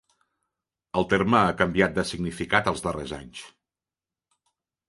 El 1.01 1.05
terme 1.11 1.37
ha 1.41 1.53
canviat 1.59 1.93
de 1.99 2.07
significat 2.13 2.71
els 2.73 2.83
darrers 2.87 3.15
anys. 3.21 3.47